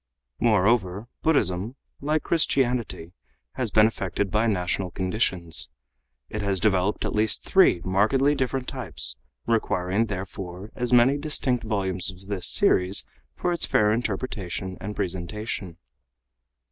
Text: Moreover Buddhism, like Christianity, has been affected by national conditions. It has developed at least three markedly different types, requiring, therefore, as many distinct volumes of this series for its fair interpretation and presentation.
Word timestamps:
Moreover 0.39 1.05
Buddhism, 1.21 1.75
like 2.01 2.23
Christianity, 2.23 3.13
has 3.51 3.69
been 3.69 3.85
affected 3.85 4.31
by 4.31 4.47
national 4.47 4.89
conditions. 4.89 5.69
It 6.27 6.41
has 6.41 6.59
developed 6.59 7.05
at 7.05 7.13
least 7.13 7.43
three 7.43 7.81
markedly 7.85 8.33
different 8.33 8.67
types, 8.67 9.15
requiring, 9.45 10.07
therefore, 10.07 10.71
as 10.73 10.91
many 10.91 11.19
distinct 11.19 11.63
volumes 11.63 12.09
of 12.09 12.25
this 12.29 12.47
series 12.47 13.05
for 13.35 13.53
its 13.53 13.67
fair 13.67 13.91
interpretation 13.93 14.75
and 14.81 14.95
presentation. 14.95 15.77